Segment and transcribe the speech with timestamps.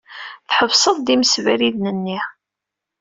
[0.47, 2.19] Tḥebseḍ-d imsebriden-nni.